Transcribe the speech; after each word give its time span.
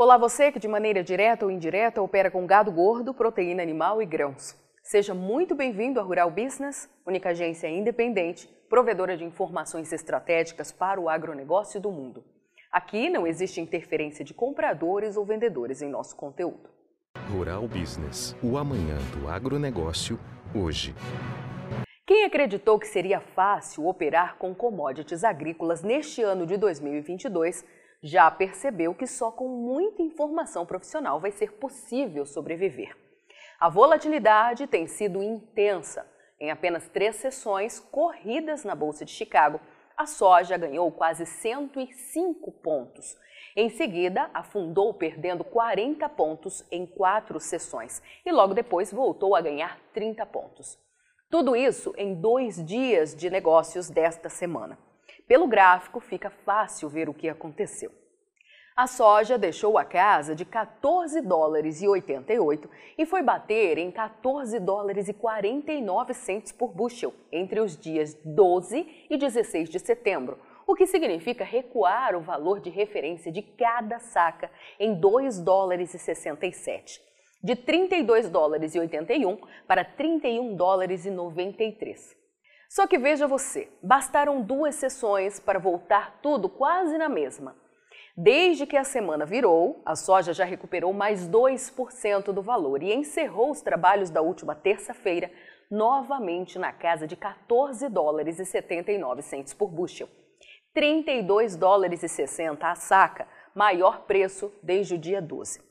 Olá 0.00 0.16
você 0.16 0.52
que 0.52 0.60
de 0.60 0.68
maneira 0.68 1.02
direta 1.02 1.44
ou 1.44 1.50
indireta 1.50 2.00
opera 2.00 2.30
com 2.30 2.46
gado 2.46 2.70
gordo, 2.70 3.12
proteína 3.12 3.64
animal 3.64 4.00
e 4.00 4.06
grãos. 4.06 4.56
Seja 4.80 5.12
muito 5.12 5.56
bem-vindo 5.56 5.98
à 5.98 6.04
Rural 6.04 6.30
Business, 6.30 6.88
única 7.04 7.30
agência 7.30 7.66
independente, 7.66 8.46
provedora 8.70 9.16
de 9.16 9.24
informações 9.24 9.92
estratégicas 9.92 10.70
para 10.70 11.00
o 11.00 11.08
agronegócio 11.08 11.80
do 11.80 11.90
mundo. 11.90 12.24
Aqui 12.70 13.10
não 13.10 13.26
existe 13.26 13.60
interferência 13.60 14.24
de 14.24 14.32
compradores 14.32 15.16
ou 15.16 15.24
vendedores 15.24 15.82
em 15.82 15.90
nosso 15.90 16.14
conteúdo. 16.14 16.70
Rural 17.28 17.66
Business, 17.66 18.36
o 18.40 18.56
amanhã 18.56 18.98
do 19.18 19.28
agronegócio, 19.28 20.16
hoje. 20.54 20.94
Quem 22.06 22.24
acreditou 22.24 22.78
que 22.78 22.86
seria 22.86 23.20
fácil 23.20 23.88
operar 23.88 24.36
com 24.38 24.54
commodities 24.54 25.24
agrícolas 25.24 25.82
neste 25.82 26.22
ano 26.22 26.46
de 26.46 26.56
2022 26.56 27.64
já 28.02 28.30
percebeu 28.30 28.94
que 28.94 29.06
só 29.06 29.30
com 29.30 29.48
muita 29.48 30.02
informação 30.02 30.64
profissional 30.64 31.20
vai 31.20 31.30
ser 31.30 31.52
possível 31.54 32.24
sobreviver. 32.24 32.96
A 33.58 33.68
volatilidade 33.68 34.66
tem 34.66 34.86
sido 34.86 35.22
intensa. 35.22 36.06
Em 36.40 36.50
apenas 36.50 36.88
três 36.88 37.16
sessões 37.16 37.80
corridas 37.80 38.64
na 38.64 38.74
Bolsa 38.74 39.04
de 39.04 39.10
Chicago, 39.10 39.60
a 39.96 40.06
soja 40.06 40.56
ganhou 40.56 40.92
quase 40.92 41.26
105 41.26 42.52
pontos. 42.52 43.16
Em 43.56 43.68
seguida, 43.68 44.30
afundou 44.32 44.94
perdendo 44.94 45.42
40 45.42 46.08
pontos 46.10 46.64
em 46.70 46.86
quatro 46.86 47.40
sessões 47.40 48.00
e 48.24 48.30
logo 48.30 48.54
depois 48.54 48.92
voltou 48.92 49.34
a 49.34 49.40
ganhar 49.40 49.80
30 49.92 50.24
pontos. 50.26 50.78
Tudo 51.28 51.56
isso 51.56 51.92
em 51.96 52.14
dois 52.14 52.64
dias 52.64 53.16
de 53.16 53.28
negócios 53.28 53.90
desta 53.90 54.28
semana. 54.28 54.78
Pelo 55.28 55.46
gráfico, 55.46 56.00
fica 56.00 56.30
fácil 56.30 56.88
ver 56.88 57.06
o 57.06 57.14
que 57.14 57.28
aconteceu. 57.28 57.92
A 58.74 58.86
soja 58.86 59.36
deixou 59.36 59.76
a 59.76 59.84
casa 59.84 60.34
de 60.34 60.44
14 60.44 61.20
dólares 61.20 61.82
e 61.82 61.88
88 61.88 62.70
e 62.96 63.04
foi 63.04 63.22
bater 63.22 63.76
em 63.76 63.90
14 63.90 64.58
dólares 64.58 65.08
e 65.08 65.12
49 65.12 66.14
centes 66.14 66.52
por 66.52 66.72
bushel 66.72 67.12
entre 67.30 67.60
os 67.60 67.76
dias 67.76 68.14
12 68.24 69.06
e 69.10 69.16
16 69.18 69.68
de 69.68 69.78
setembro, 69.80 70.38
o 70.66 70.74
que 70.74 70.86
significa 70.86 71.44
recuar 71.44 72.14
o 72.16 72.20
valor 72.20 72.60
de 72.60 72.70
referência 72.70 73.30
de 73.30 73.42
cada 73.42 73.98
saca 73.98 74.50
em 74.78 74.94
2 74.94 75.40
dólares 75.40 75.92
e 75.92 75.98
67, 75.98 77.02
de 77.42 77.56
32 77.56 78.30
dólares 78.30 78.74
e 78.74 78.78
81 78.78 79.38
para 79.66 79.84
31 79.84 80.54
dólares 80.54 81.04
e 81.04 81.10
93. 81.10 82.17
Só 82.68 82.86
que 82.86 82.98
veja 82.98 83.26
você, 83.26 83.72
bastaram 83.82 84.42
duas 84.42 84.74
sessões 84.74 85.40
para 85.40 85.58
voltar 85.58 86.18
tudo 86.20 86.50
quase 86.50 86.98
na 86.98 87.08
mesma. 87.08 87.56
Desde 88.14 88.66
que 88.66 88.76
a 88.76 88.84
semana 88.84 89.24
virou, 89.24 89.80
a 89.86 89.96
soja 89.96 90.34
já 90.34 90.44
recuperou 90.44 90.92
mais 90.92 91.26
2% 91.26 92.32
do 92.32 92.42
valor 92.42 92.82
e 92.82 92.92
encerrou 92.92 93.50
os 93.50 93.62
trabalhos 93.62 94.10
da 94.10 94.20
última 94.20 94.54
terça-feira 94.54 95.30
novamente 95.70 96.58
na 96.58 96.72
casa 96.72 97.06
de 97.06 97.16
14 97.16 97.88
dólares 97.88 98.38
e 98.38 98.44
79 98.44 99.22
centos 99.22 99.54
por 99.54 99.70
bushel. 99.70 100.08
32 100.74 101.56
dólares 101.56 102.02
e 102.02 102.08
60 102.08 102.66
a 102.66 102.74
saca, 102.74 103.26
maior 103.54 104.02
preço 104.02 104.52
desde 104.62 104.94
o 104.94 104.98
dia 104.98 105.22
12. 105.22 105.67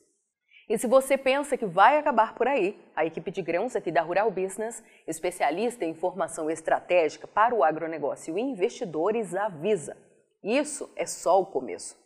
E 0.69 0.77
se 0.77 0.85
você 0.85 1.17
pensa 1.17 1.55
que 1.55 1.65
vai 1.65 1.97
acabar 1.97 2.35
por 2.35 2.45
aí, 2.45 2.77
a 2.93 3.05
equipe 3.05 3.31
de 3.31 3.41
grãos 3.41 3.73
aqui 3.73 3.89
da 3.89 4.01
Rural 4.01 4.29
Business, 4.29 4.83
especialista 5.07 5.85
em 5.85 5.93
formação 5.93 6.49
estratégica 6.49 7.25
para 7.25 7.55
o 7.55 7.63
agronegócio 7.63 8.37
e 8.37 8.41
investidores, 8.41 9.33
avisa. 9.33 9.95
Isso 10.43 10.91
é 10.95 11.05
só 11.05 11.39
o 11.41 11.45
começo. 11.45 11.97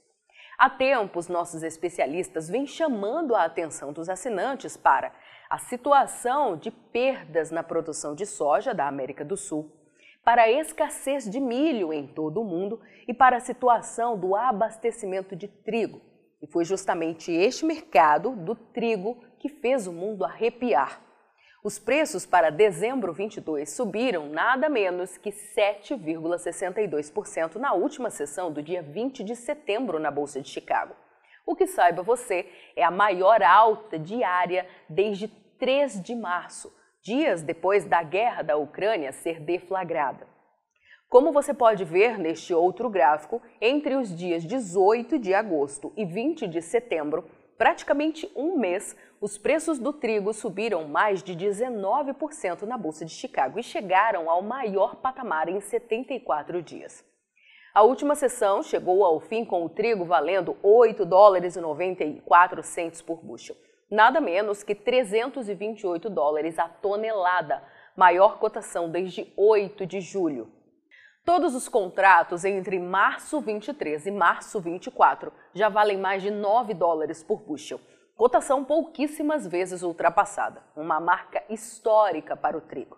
Há 0.59 0.69
tempos, 0.69 1.27
nossos 1.27 1.63
especialistas 1.63 2.47
vêm 2.47 2.67
chamando 2.67 3.33
a 3.33 3.45
atenção 3.45 3.91
dos 3.91 4.07
assinantes 4.07 4.77
para 4.77 5.11
a 5.49 5.57
situação 5.57 6.55
de 6.55 6.69
perdas 6.69 7.49
na 7.49 7.63
produção 7.63 8.13
de 8.13 8.27
soja 8.27 8.75
da 8.75 8.87
América 8.87 9.25
do 9.25 9.35
Sul, 9.35 9.71
para 10.23 10.43
a 10.43 10.51
escassez 10.51 11.27
de 11.27 11.39
milho 11.39 11.91
em 11.91 12.05
todo 12.05 12.39
o 12.39 12.45
mundo 12.45 12.79
e 13.07 13.13
para 13.13 13.37
a 13.37 13.39
situação 13.39 14.15
do 14.15 14.35
abastecimento 14.35 15.35
de 15.35 15.47
trigo, 15.47 15.99
e 16.41 16.47
foi 16.47 16.65
justamente 16.65 17.31
este 17.31 17.63
mercado 17.65 18.31
do 18.31 18.55
trigo 18.55 19.23
que 19.39 19.47
fez 19.47 19.87
o 19.87 19.93
mundo 19.93 20.25
arrepiar. 20.25 20.99
Os 21.63 21.77
preços 21.77 22.25
para 22.25 22.49
dezembro 22.49 23.13
22 23.13 23.69
subiram 23.69 24.27
nada 24.27 24.67
menos 24.67 25.15
que 25.17 25.29
7,62% 25.29 27.57
na 27.57 27.73
última 27.73 28.09
sessão 28.09 28.51
do 28.51 28.63
dia 28.63 28.81
20 28.81 29.23
de 29.23 29.35
setembro 29.35 29.99
na 29.99 30.09
Bolsa 30.09 30.41
de 30.41 30.49
Chicago. 30.49 30.95
O 31.45 31.55
que 31.55 31.67
saiba 31.67 32.01
você 32.01 32.49
é 32.75 32.83
a 32.83 32.89
maior 32.89 33.43
alta 33.43 33.99
diária 33.99 34.67
desde 34.89 35.27
3 35.27 36.01
de 36.01 36.15
março, 36.15 36.75
dias 37.03 37.43
depois 37.43 37.85
da 37.85 38.01
guerra 38.01 38.41
da 38.41 38.57
Ucrânia 38.57 39.11
ser 39.11 39.39
deflagrada. 39.39 40.30
Como 41.11 41.33
você 41.33 41.53
pode 41.53 41.83
ver 41.83 42.17
neste 42.17 42.53
outro 42.53 42.89
gráfico, 42.89 43.41
entre 43.59 43.95
os 43.95 44.15
dias 44.15 44.45
18 44.45 45.19
de 45.19 45.33
agosto 45.33 45.91
e 45.97 46.05
20 46.05 46.47
de 46.47 46.61
setembro, 46.61 47.25
praticamente 47.57 48.31
um 48.33 48.57
mês, 48.57 48.95
os 49.19 49.37
preços 49.37 49.77
do 49.77 49.91
trigo 49.91 50.33
subiram 50.33 50.87
mais 50.87 51.21
de 51.21 51.35
19% 51.35 52.61
na 52.61 52.77
Bolsa 52.77 53.03
de 53.03 53.11
Chicago 53.11 53.59
e 53.59 53.63
chegaram 53.63 54.29
ao 54.29 54.41
maior 54.41 54.95
patamar 54.95 55.49
em 55.49 55.59
74 55.59 56.63
dias. 56.63 57.03
A 57.73 57.83
última 57.83 58.15
sessão 58.15 58.63
chegou 58.63 59.03
ao 59.03 59.19
fim 59.19 59.43
com 59.43 59.65
o 59.65 59.69
trigo 59.69 60.05
valendo 60.05 60.55
8 60.63 61.05
dólares 61.05 61.57
e 61.57 61.59
94 61.59 62.63
centos 62.63 63.01
por 63.01 63.21
bushel, 63.21 63.57
nada 63.89 64.21
menos 64.21 64.63
que 64.63 64.73
328 64.73 66.09
dólares 66.09 66.57
a 66.57 66.69
tonelada, 66.69 67.61
maior 67.97 68.39
cotação 68.39 68.89
desde 68.89 69.29
8 69.35 69.85
de 69.85 69.99
julho. 69.99 70.60
Todos 71.23 71.53
os 71.53 71.69
contratos 71.69 72.43
entre 72.43 72.79
março 72.79 73.39
23 73.39 74.07
e 74.07 74.11
março 74.11 74.59
24 74.59 75.31
já 75.53 75.69
valem 75.69 75.97
mais 75.99 76.23
de 76.23 76.31
9 76.31 76.73
dólares 76.73 77.23
por 77.23 77.41
bushel, 77.41 77.79
cotação 78.15 78.65
pouquíssimas 78.65 79.45
vezes 79.45 79.83
ultrapassada, 79.83 80.63
uma 80.75 80.99
marca 80.99 81.43
histórica 81.47 82.35
para 82.35 82.57
o 82.57 82.61
trigo. 82.61 82.97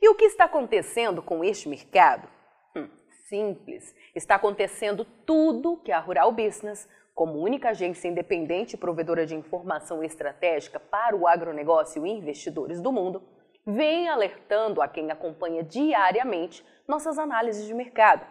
E 0.00 0.08
o 0.08 0.14
que 0.14 0.26
está 0.26 0.44
acontecendo 0.44 1.20
com 1.20 1.42
este 1.42 1.68
mercado? 1.68 2.28
Hum, 2.76 2.88
simples. 3.28 3.94
Está 4.14 4.36
acontecendo 4.36 5.04
tudo 5.26 5.76
que 5.78 5.90
a 5.90 5.98
Rural 5.98 6.30
Business, 6.30 6.88
como 7.14 7.40
única 7.40 7.70
agência 7.70 8.08
independente 8.08 8.74
e 8.74 8.78
provedora 8.78 9.26
de 9.26 9.34
informação 9.34 10.04
estratégica 10.04 10.78
para 10.78 11.16
o 11.16 11.26
agronegócio 11.26 12.06
e 12.06 12.10
investidores 12.10 12.80
do 12.80 12.92
mundo, 12.92 13.22
vem 13.66 14.08
alertando 14.08 14.80
a 14.82 14.88
quem 14.88 15.10
acompanha 15.10 15.62
diariamente 15.62 16.64
nossas 16.86 17.18
análises 17.18 17.66
de 17.66 17.74
mercado. 17.74 18.26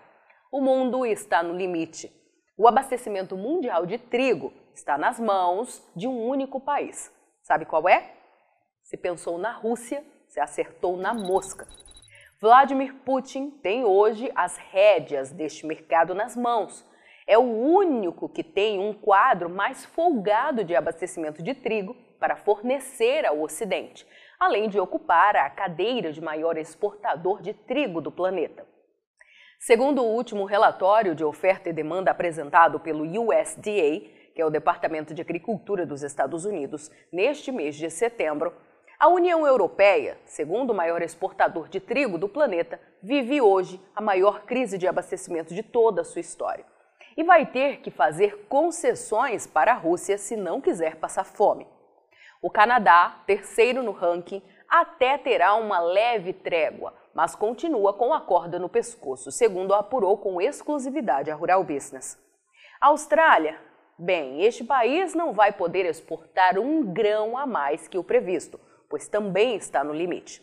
O 0.51 0.61
mundo 0.61 1.05
está 1.05 1.43
no 1.43 1.53
limite. 1.53 2.11
O 2.57 2.67
abastecimento 2.67 3.37
mundial 3.37 3.85
de 3.85 3.97
trigo 3.97 4.51
está 4.73 4.97
nas 4.97 5.19
mãos 5.19 5.81
de 5.95 6.07
um 6.07 6.27
único 6.27 6.59
país. 6.59 7.13
Sabe 7.41 7.65
qual 7.65 7.87
é? 7.87 8.13
Se 8.83 8.97
pensou 8.97 9.37
na 9.37 9.51
Rússia, 9.51 10.03
se 10.27 10.39
acertou 10.39 10.97
na 10.97 11.13
mosca. 11.13 11.67
Vladimir 12.41 12.93
Putin 13.05 13.49
tem 13.49 13.83
hoje 13.83 14.31
as 14.33 14.57
rédeas 14.57 15.31
deste 15.31 15.65
mercado 15.65 16.15
nas 16.15 16.35
mãos. 16.35 16.85
É 17.27 17.37
o 17.37 17.41
único 17.41 18.29
que 18.29 18.43
tem 18.43 18.79
um 18.79 18.93
quadro 18.93 19.49
mais 19.49 19.85
folgado 19.85 20.63
de 20.63 20.75
abastecimento 20.75 21.43
de 21.43 21.53
trigo 21.53 21.95
para 22.19 22.35
fornecer 22.35 23.25
ao 23.25 23.41
Ocidente, 23.41 24.07
além 24.39 24.69
de 24.69 24.79
ocupar 24.79 25.35
a 25.35 25.49
cadeira 25.49 26.13
de 26.13 26.21
maior 26.21 26.57
exportador 26.57 27.41
de 27.41 27.53
trigo 27.53 27.99
do 27.99 28.09
planeta. 28.09 28.65
Segundo 29.59 30.01
o 30.01 30.15
último 30.15 30.45
relatório 30.45 31.13
de 31.13 31.25
oferta 31.25 31.69
e 31.69 31.73
demanda 31.73 32.11
apresentado 32.11 32.79
pelo 32.79 33.03
USDA, 33.03 33.99
que 34.33 34.41
é 34.41 34.45
o 34.45 34.49
Departamento 34.49 35.13
de 35.13 35.21
Agricultura 35.21 35.85
dos 35.85 36.01
Estados 36.01 36.45
Unidos, 36.45 36.89
neste 37.11 37.51
mês 37.51 37.75
de 37.75 37.89
setembro, 37.89 38.53
a 38.97 39.09
União 39.09 39.45
Europeia, 39.45 40.17
segundo 40.23 40.71
o 40.71 40.75
maior 40.75 41.01
exportador 41.01 41.67
de 41.67 41.81
trigo 41.81 42.17
do 42.17 42.29
planeta, 42.29 42.79
vive 43.03 43.41
hoje 43.41 43.81
a 43.93 44.01
maior 44.01 44.43
crise 44.43 44.77
de 44.77 44.87
abastecimento 44.87 45.53
de 45.53 45.63
toda 45.63 46.01
a 46.01 46.05
sua 46.05 46.21
história. 46.21 46.65
e 47.17 47.23
vai 47.23 47.45
ter 47.45 47.81
que 47.81 47.91
fazer 47.91 48.45
concessões 48.47 49.45
para 49.45 49.73
a 49.73 49.75
Rússia 49.75 50.17
se 50.17 50.37
não 50.37 50.61
quiser 50.61 50.95
passar 50.95 51.25
fome. 51.25 51.67
O 52.41 52.49
Canadá, 52.49 53.21
terceiro 53.25 53.83
no 53.83 53.91
ranking, 53.91 54.41
até 54.67 55.17
terá 55.17 55.55
uma 55.55 55.79
leve 55.79 56.33
trégua, 56.33 56.93
mas 57.13 57.35
continua 57.35 57.93
com 57.93 58.13
a 58.13 58.21
corda 58.21 58.57
no 58.57 58.69
pescoço, 58.69 59.31
segundo 59.31 59.73
apurou 59.73 60.17
com 60.17 60.41
exclusividade 60.41 61.29
a 61.29 61.35
Rural 61.35 61.63
Business. 61.63 62.17
A 62.79 62.87
Austrália, 62.87 63.59
bem, 63.97 64.43
este 64.43 64.63
país 64.63 65.13
não 65.13 65.33
vai 65.33 65.51
poder 65.51 65.85
exportar 65.85 66.57
um 66.57 66.93
grão 66.93 67.37
a 67.37 67.45
mais 67.45 67.87
que 67.87 67.97
o 67.97 68.03
previsto, 68.03 68.59
pois 68.89 69.07
também 69.07 69.55
está 69.55 69.83
no 69.83 69.93
limite. 69.93 70.41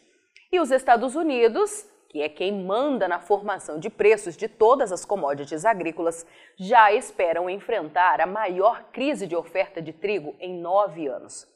E 0.52 0.60
os 0.60 0.70
Estados 0.70 1.14
Unidos 1.14 1.88
que 2.16 2.22
é 2.22 2.30
quem 2.30 2.50
manda 2.64 3.06
na 3.06 3.20
formação 3.20 3.78
de 3.78 3.90
preços 3.90 4.38
de 4.38 4.48
todas 4.48 4.90
as 4.90 5.04
commodities 5.04 5.66
agrícolas, 5.66 6.26
já 6.56 6.90
esperam 6.90 7.50
enfrentar 7.50 8.22
a 8.22 8.26
maior 8.26 8.84
crise 8.84 9.26
de 9.26 9.36
oferta 9.36 9.82
de 9.82 9.92
trigo 9.92 10.34
em 10.40 10.58
nove 10.58 11.06
anos. 11.08 11.46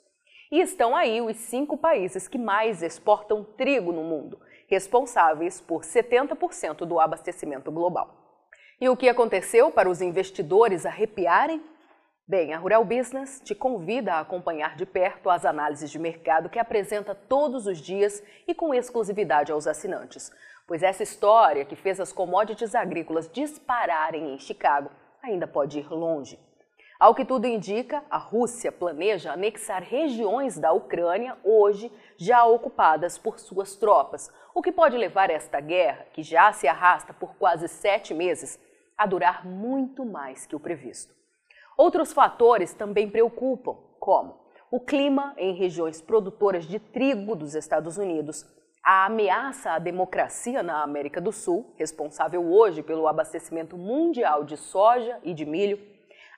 E 0.51 0.61
estão 0.61 0.97
aí 0.97 1.21
os 1.21 1.37
cinco 1.37 1.77
países 1.77 2.27
que 2.27 2.37
mais 2.37 2.83
exportam 2.83 3.45
trigo 3.45 3.93
no 3.93 4.03
mundo, 4.03 4.41
responsáveis 4.67 5.61
por 5.61 5.83
70% 5.83 6.79
do 6.79 6.99
abastecimento 6.99 7.71
global. 7.71 8.17
E 8.81 8.89
o 8.89 8.97
que 8.97 9.09
aconteceu 9.09 9.71
para 9.71 9.89
os 9.89 10.01
investidores 10.01 10.85
arrepiarem? 10.85 11.63
Bem, 12.27 12.53
a 12.53 12.59
Rural 12.59 12.85
Business 12.85 13.41
te 13.45 13.55
convida 13.55 14.15
a 14.15 14.21
acompanhar 14.21 14.75
de 14.75 14.85
perto 14.85 15.31
as 15.31 15.45
análises 15.45 15.91
de 15.91 15.99
mercado 15.99 16.49
que 16.49 16.59
apresenta 16.59 17.15
todos 17.15 17.67
os 17.67 17.79
dias 17.79 18.21
e 18.49 18.55
com 18.55 18.75
exclusividade 18.75 19.53
aos 19.53 19.69
assinantes, 19.69 20.33
pois 20.67 20.83
essa 20.83 21.05
história 21.05 21.65
que 21.65 21.77
fez 21.77 22.01
as 22.01 22.13
commodities 22.13 22.75
agrícolas 22.75 23.31
dispararem 23.31 24.35
em 24.35 24.39
Chicago 24.39 24.91
ainda 25.23 25.47
pode 25.47 25.79
ir 25.79 25.89
longe. 25.93 26.50
Ao 27.01 27.15
que 27.15 27.25
tudo 27.25 27.47
indica, 27.47 28.05
a 28.11 28.19
Rússia 28.19 28.71
planeja 28.71 29.33
anexar 29.33 29.83
regiões 29.83 30.59
da 30.59 30.71
Ucrânia 30.71 31.35
hoje 31.43 31.91
já 32.19 32.45
ocupadas 32.45 33.17
por 33.17 33.41
suas 33.41 33.75
tropas, 33.75 34.31
o 34.55 34.61
que 34.61 34.71
pode 34.71 34.99
levar 34.99 35.31
esta 35.31 35.61
guerra, 35.61 36.05
que 36.13 36.23
já 36.23 36.53
se 36.53 36.69
arrasta 36.69 37.15
por 37.15 37.37
quase 37.37 37.69
sete 37.69 38.13
meses, 38.13 38.61
a 38.99 39.07
durar 39.07 39.47
muito 39.47 40.05
mais 40.05 40.45
que 40.45 40.55
o 40.55 40.61
previsto. 40.61 41.15
Outros 41.75 42.13
fatores 42.13 42.75
também 42.75 43.09
preocupam, 43.09 43.79
como 43.99 44.39
o 44.71 44.79
clima 44.79 45.33
em 45.39 45.55
regiões 45.55 46.03
produtoras 46.03 46.67
de 46.67 46.79
trigo 46.79 47.35
dos 47.35 47.55
Estados 47.55 47.97
Unidos, 47.97 48.45
a 48.85 49.07
ameaça 49.07 49.71
à 49.71 49.79
democracia 49.79 50.63
na 50.63 50.83
América 50.83 51.19
do 51.19 51.33
Sul, 51.33 51.73
responsável 51.79 52.45
hoje 52.53 52.83
pelo 52.83 53.09
abastecimento 53.09 53.79
mundial 53.79 54.45
de 54.45 54.59
soja 54.59 55.19
e 55.23 55.33
de 55.33 55.47
milho, 55.47 55.79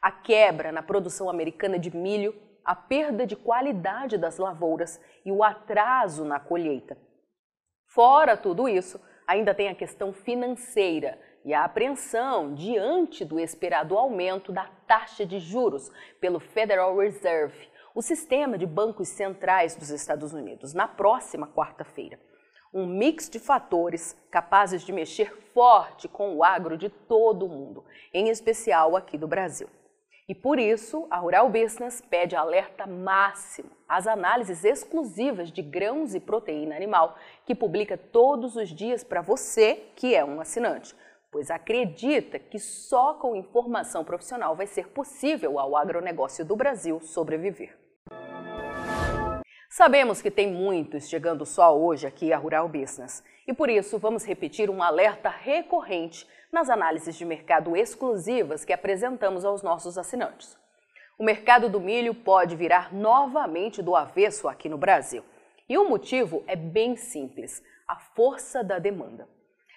a 0.02 0.10
quebra 0.10 0.72
na 0.72 0.82
produção 0.82 1.30
americana 1.30 1.78
de 1.78 1.96
milho, 1.96 2.34
a 2.64 2.74
perda 2.74 3.24
de 3.24 3.36
qualidade 3.36 4.18
das 4.18 4.36
lavouras 4.36 5.00
e 5.24 5.30
o 5.30 5.44
atraso 5.44 6.24
na 6.24 6.40
colheita. 6.40 6.98
Fora 7.86 8.36
tudo 8.36 8.68
isso, 8.68 9.00
ainda 9.26 9.54
tem 9.54 9.68
a 9.68 9.74
questão 9.74 10.12
financeira, 10.12 11.18
e 11.44 11.52
a 11.52 11.64
apreensão 11.64 12.54
diante 12.54 13.24
do 13.24 13.38
esperado 13.38 13.98
aumento 13.98 14.52
da 14.52 14.68
taxa 14.86 15.26
de 15.26 15.38
juros 15.38 15.90
pelo 16.20 16.38
Federal 16.38 16.96
Reserve, 16.96 17.68
o 17.94 18.02
sistema 18.02 18.56
de 18.56 18.66
bancos 18.66 19.08
centrais 19.08 19.74
dos 19.74 19.90
Estados 19.90 20.32
Unidos, 20.32 20.72
na 20.72 20.86
próxima 20.86 21.46
quarta-feira. 21.46 22.18
Um 22.72 22.86
mix 22.86 23.28
de 23.28 23.38
fatores 23.38 24.16
capazes 24.30 24.82
de 24.82 24.92
mexer 24.92 25.30
forte 25.52 26.08
com 26.08 26.36
o 26.36 26.42
agro 26.42 26.78
de 26.78 26.88
todo 26.88 27.44
o 27.44 27.48
mundo, 27.48 27.84
em 28.14 28.28
especial 28.28 28.96
aqui 28.96 29.18
do 29.18 29.28
Brasil. 29.28 29.68
E 30.32 30.34
por 30.34 30.58
isso, 30.58 31.06
a 31.10 31.18
Rural 31.18 31.50
Business 31.50 32.00
pede 32.00 32.34
alerta 32.34 32.86
máximo 32.86 33.68
às 33.86 34.06
análises 34.06 34.64
exclusivas 34.64 35.52
de 35.52 35.60
grãos 35.60 36.14
e 36.14 36.20
proteína 36.20 36.74
animal, 36.74 37.18
que 37.44 37.54
publica 37.54 37.98
todos 37.98 38.56
os 38.56 38.70
dias 38.70 39.04
para 39.04 39.20
você 39.20 39.82
que 39.94 40.14
é 40.14 40.24
um 40.24 40.40
assinante 40.40 40.96
pois 41.30 41.50
acredita 41.50 42.38
que 42.38 42.58
só 42.58 43.12
com 43.14 43.36
informação 43.36 44.04
profissional 44.04 44.56
vai 44.56 44.66
ser 44.66 44.88
possível 44.88 45.58
ao 45.58 45.76
agronegócio 45.76 46.44
do 46.44 46.56
Brasil 46.56 47.00
sobreviver. 47.00 47.76
Sabemos 49.70 50.20
que 50.20 50.30
tem 50.30 50.52
muitos 50.52 51.08
chegando 51.08 51.46
só 51.46 51.74
hoje 51.74 52.06
aqui 52.06 52.32
a 52.34 52.38
Rural 52.38 52.68
Business 52.68 53.24
e 53.46 53.52
por 53.54 53.70
isso 53.70 53.98
vamos 53.98 54.24
repetir 54.24 54.68
um 54.68 54.82
alerta 54.82 55.30
recorrente 55.30 56.26
nas 56.52 56.68
análises 56.68 57.16
de 57.16 57.24
mercado 57.24 57.74
exclusivas 57.74 58.64
que 58.64 58.74
apresentamos 58.74 59.44
aos 59.44 59.62
nossos 59.62 59.96
assinantes. 59.96 60.56
O 61.18 61.24
mercado 61.24 61.68
do 61.68 61.80
milho 61.80 62.14
pode 62.14 62.54
virar 62.54 62.92
novamente 62.92 63.80
do 63.80 63.96
avesso 63.96 64.46
aqui 64.46 64.68
no 64.68 64.76
Brasil. 64.76 65.24
E 65.68 65.78
o 65.78 65.88
motivo 65.88 66.44
é 66.46 66.54
bem 66.54 66.94
simples: 66.94 67.62
a 67.88 67.96
força 67.96 68.62
da 68.62 68.78
demanda. 68.78 69.26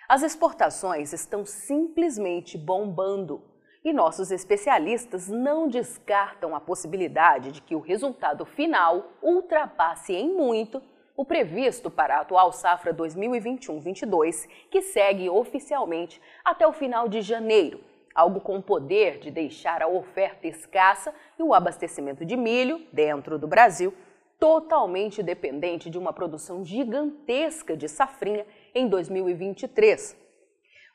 As 0.08 0.22
exportações 0.22 1.14
estão 1.14 1.46
simplesmente 1.46 2.58
bombando 2.58 3.42
e 3.84 3.94
nossos 3.94 4.32
especialistas 4.32 5.28
não 5.30 5.68
descartam 5.68 6.56
a 6.56 6.60
possibilidade 6.60 7.52
de 7.52 7.62
que 7.62 7.76
o 7.76 7.80
resultado 7.80 8.46
final 8.46 9.12
ultrapasse 9.22 10.14
em 10.14 10.34
muito 10.34 10.82
o 11.16 11.24
previsto 11.24 11.90
para 11.90 12.18
a 12.18 12.22
atual 12.22 12.52
safra 12.52 12.94
2021-22, 12.94 14.48
que 14.70 14.82
segue 14.82 15.30
oficialmente 15.30 16.22
até 16.44 16.68
o 16.68 16.74
final 16.74 17.08
de 17.08 17.22
janeiro, 17.22 17.80
algo 18.14 18.42
com 18.42 18.58
o 18.58 18.64
poder 18.64 19.20
de 19.20 19.32
deixar 19.32 19.82
a 19.82 19.88
oferta 19.88 20.48
escassa 20.48 21.14
e 21.40 21.44
o 21.44 21.54
abastecimento 21.54 22.26
de 22.26 22.36
milho 22.36 22.82
dentro 22.92 23.40
do 23.40 23.48
Brasil 23.48 23.94
totalmente 24.40 25.24
dependente 25.24 25.90
de 25.90 25.98
uma 25.98 26.12
produção 26.12 26.64
gigantesca 26.64 27.76
de 27.76 27.88
safrinha 27.88 28.46
em 28.74 28.88
2023. 28.88 30.26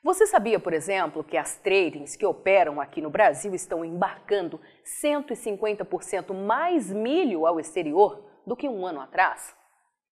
Você 0.03 0.25
sabia, 0.25 0.59
por 0.59 0.73
exemplo, 0.73 1.23
que 1.23 1.37
as 1.37 1.57
tradings 1.57 2.15
que 2.15 2.25
operam 2.25 2.81
aqui 2.81 3.01
no 3.01 3.09
Brasil 3.09 3.53
estão 3.53 3.85
embarcando 3.85 4.59
150% 4.83 6.33
mais 6.33 6.91
milho 6.91 7.45
ao 7.45 7.59
exterior 7.59 8.23
do 8.45 8.55
que 8.55 8.67
um 8.67 8.85
ano 8.85 8.99
atrás? 8.99 9.55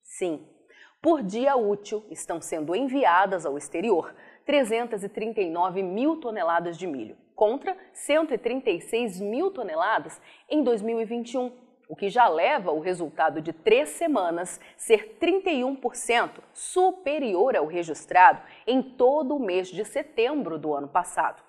Sim, 0.09 0.43
por 0.99 1.21
dia 1.21 1.55
útil 1.55 2.03
estão 2.09 2.41
sendo 2.41 2.75
enviadas 2.75 3.45
ao 3.45 3.57
exterior 3.57 4.13
339 4.43 5.83
mil 5.83 6.17
toneladas 6.19 6.77
de 6.77 6.87
milho, 6.87 7.15
contra 7.35 7.77
136 7.93 9.21
mil 9.21 9.51
toneladas 9.51 10.19
em 10.49 10.63
2021 10.63 11.69
o 11.87 11.95
que 11.95 12.09
já 12.09 12.27
leva 12.27 12.71
o 12.71 12.79
resultado 12.79 13.41
de 13.41 13.51
três 13.51 13.89
semanas 13.89 14.59
ser 14.77 15.17
31% 15.19 16.39
superior 16.53 17.55
ao 17.55 17.65
registrado 17.65 18.43
em 18.67 18.81
todo 18.81 19.35
o 19.35 19.39
mês 19.39 19.69
de 19.69 19.83
setembro 19.83 20.59
do 20.59 20.73
ano 20.73 20.87
passado. 20.87 21.41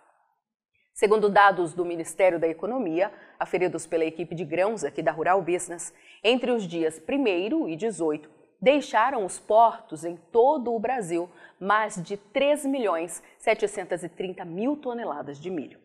Segundo 0.95 1.29
dados 1.29 1.75
do 1.75 1.85
Ministério 1.85 2.39
da 2.39 2.49
Economia, 2.49 3.13
aferidos 3.39 3.87
pela 3.87 4.05
equipe 4.05 4.35
de 4.35 4.45
grãos 4.45 4.83
aqui 4.83 5.03
da 5.03 5.13
Rural 5.13 5.43
Business, 5.43 5.93
entre 6.25 6.51
os 6.51 6.67
dias 6.67 7.03
1 7.07 7.69
e 7.69 7.77
18, 7.77 8.40
deixaram 8.61 9.25
os 9.25 9.39
portos 9.39 10.05
em 10.05 10.17
todo 10.17 10.75
o 10.75 10.79
Brasil 10.79 11.31
mais 11.59 12.03
de 12.03 12.17
3 12.17 12.67
milhões 12.67 13.23
730 13.39 14.45
mil 14.45 14.77
toneladas 14.77 15.41
de 15.41 15.51
milho. 15.51 15.79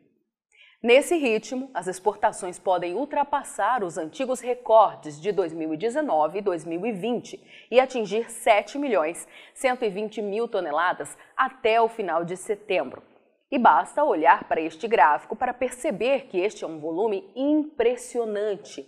Nesse 0.86 1.17
ritmo, 1.17 1.72
as 1.74 1.88
exportações 1.88 2.60
podem 2.60 2.94
ultrapassar 2.94 3.84
os 3.84 3.98
antigos 3.98 4.39
recordes 4.39 5.20
de 5.20 5.32
2019 5.32 6.38
e 6.38 6.41
2020 6.41 7.67
e 7.72 7.79
atingir 7.79 8.29
7 8.29 8.77
milhões 8.77 9.27
120 9.55 10.22
mil 10.22 10.48
toneladas 10.48 11.17
até 11.36 11.82
o 11.82 11.89
final 11.89 12.24
de 12.24 12.38
setembro. 12.38 13.01
E 13.50 13.58
basta 13.58 14.03
olhar 14.03 14.44
para 14.44 14.62
este 14.62 14.88
gráfico 14.88 15.36
para 15.36 15.53
perceber 15.53 16.27
que 16.27 16.39
este 16.39 16.63
é 16.63 16.67
um 16.67 16.79
volume 16.79 17.32
impressionante, 17.36 18.88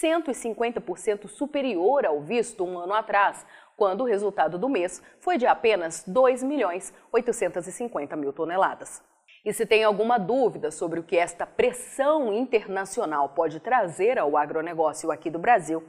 150% 0.00 1.28
superior 1.28 2.06
ao 2.06 2.20
visto 2.20 2.64
um 2.64 2.78
ano 2.78 2.94
atrás, 2.94 3.44
quando 3.76 4.02
o 4.02 4.06
resultado 4.06 4.58
do 4.58 4.68
mês 4.68 5.02
foi 5.18 5.36
de 5.36 5.46
apenas 5.46 6.04
2 6.06 6.42
milhões 6.42 6.94
850 7.12 8.14
mil 8.16 8.32
toneladas. 8.32 9.02
E 9.44 9.52
se 9.52 9.66
tem 9.66 9.82
alguma 9.82 10.18
dúvida 10.18 10.70
sobre 10.70 11.00
o 11.00 11.02
que 11.02 11.16
esta 11.16 11.44
pressão 11.44 12.32
internacional 12.32 13.30
pode 13.30 13.58
trazer 13.58 14.18
ao 14.18 14.36
agronegócio 14.36 15.10
aqui 15.10 15.28
do 15.28 15.38
Brasil, 15.38 15.82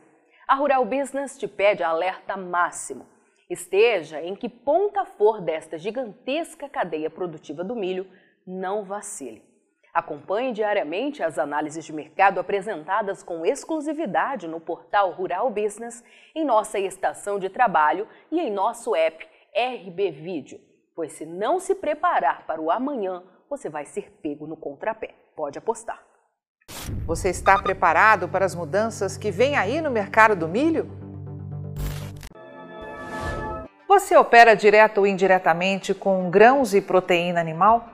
a 0.48 0.56
Rural 0.56 0.84
Business 0.86 1.38
te 1.38 1.48
pede 1.48 1.84
alerta 1.84 2.36
máximo. 2.36 3.06
Esteja 3.50 4.22
em 4.22 4.36
que 4.36 4.50
ponta 4.50 5.06
for 5.06 5.40
desta 5.40 5.78
gigantesca 5.78 6.68
cadeia 6.68 7.10
produtiva 7.10 7.64
do 7.64 7.76
milho, 7.76 8.08
não 8.46 8.84
vacile. 8.84 9.53
Acompanhe 9.94 10.52
diariamente 10.52 11.22
as 11.22 11.38
análises 11.38 11.86
de 11.86 11.94
mercado 11.94 12.40
apresentadas 12.40 13.22
com 13.22 13.46
exclusividade 13.46 14.48
no 14.48 14.60
portal 14.60 15.12
Rural 15.12 15.52
Business, 15.52 16.04
em 16.34 16.44
nossa 16.44 16.80
estação 16.80 17.38
de 17.38 17.48
trabalho 17.48 18.08
e 18.32 18.40
em 18.40 18.50
nosso 18.50 18.96
app 18.96 19.24
RB 19.56 20.10
Vídeo, 20.10 20.60
pois 20.96 21.14
se 21.14 21.28
não 21.28 21.60
se 21.60 21.76
preparar 21.76 22.48
para 22.48 22.60
o 22.60 22.72
amanhã, 22.72 23.22
você 23.48 23.70
vai 23.70 23.86
ser 23.86 24.12
pego 24.20 24.48
no 24.48 24.58
contrapé. 24.58 25.14
pode 25.36 25.60
apostar. 25.60 26.02
Você 27.06 27.30
está 27.30 27.62
preparado 27.62 28.28
para 28.28 28.46
as 28.46 28.56
mudanças 28.56 29.16
que 29.16 29.30
vêm 29.30 29.56
aí 29.56 29.80
no 29.80 29.92
mercado 29.92 30.36
do 30.36 30.48
milho? 30.48 30.90
Você 33.88 34.18
opera 34.18 34.56
direto 34.56 35.00
ou 35.00 35.06
indiretamente 35.06 35.94
com 35.94 36.32
grãos 36.32 36.74
e 36.74 36.82
proteína 36.82 37.40
animal? 37.40 37.94